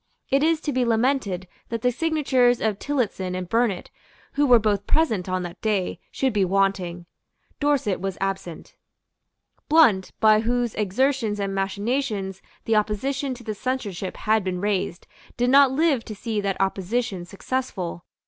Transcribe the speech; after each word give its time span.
It 0.31 0.41
is 0.41 0.59
to 0.61 0.73
be 0.73 0.83
lamented 0.83 1.47
that 1.69 1.83
the 1.83 1.91
signatures 1.91 2.59
of 2.59 2.79
Tillotson 2.79 3.35
and 3.35 3.47
Burnet, 3.47 3.91
who 4.31 4.47
were 4.47 4.57
both 4.57 4.87
present 4.87 5.29
on 5.29 5.43
that 5.43 5.61
day, 5.61 5.99
should 6.09 6.33
be 6.33 6.43
wanting. 6.43 7.05
Dorset 7.59 8.01
was 8.01 8.17
absent. 8.19 8.73
Blount, 9.69 10.11
by 10.19 10.39
whose 10.39 10.73
exertions 10.73 11.39
and 11.39 11.53
machinations 11.53 12.41
the 12.65 12.75
opposition 12.75 13.35
to 13.35 13.43
the 13.43 13.53
censorship 13.53 14.17
had 14.17 14.43
been 14.43 14.59
raised, 14.59 15.05
did 15.37 15.51
not 15.51 15.71
live 15.71 16.03
to 16.05 16.15
see 16.15 16.41
that 16.41 16.59
opposition 16.59 17.23
successful. 17.23 18.03